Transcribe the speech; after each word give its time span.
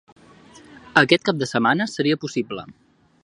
Aquest 1.01 1.27
cap 1.29 1.43
de 1.43 1.49
setmana 1.51 1.89
seria 1.97 2.21
possible. 2.27 2.67